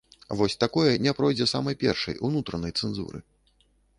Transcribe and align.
Вось 0.37 0.55
такое 0.63 0.93
не 1.07 1.11
пройдзе 1.19 1.47
самай 1.53 1.75
першай, 1.85 2.15
унутранай, 2.29 2.71
цэнзуры. 2.79 3.19